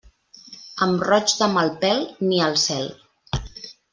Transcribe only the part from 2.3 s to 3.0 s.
ni al cel.